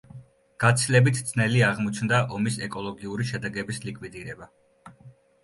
გაცილებით 0.61 1.19
ძნელი 1.27 1.61
აღმოჩნდა 1.67 2.23
ომის 2.39 2.57
ეკოლოგიური 2.69 3.29
შედეგების 3.33 3.83
ლიკვიდირება. 3.87 4.51